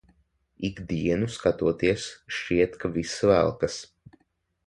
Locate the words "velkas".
3.33-3.77